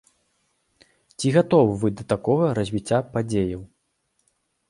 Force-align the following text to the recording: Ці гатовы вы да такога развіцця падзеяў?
Ці 1.17 1.33
гатовы 1.35 1.73
вы 1.83 1.91
да 1.99 2.03
такога 2.13 2.45
развіцця 2.59 2.99
падзеяў? 3.17 3.61